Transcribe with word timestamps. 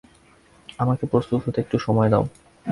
আমাকে 0.79 1.03
প্রস্তুত 1.05 1.39
হতে 1.45 1.57
একটু 1.61 1.77
সময় 1.79 2.09
দাও। 2.09 2.23